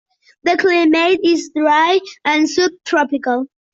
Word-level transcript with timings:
The 0.41 0.57
climate 0.57 1.19
is 1.23 1.51
dry 1.55 1.99
and 2.25 2.49
subtropical. 2.49 3.45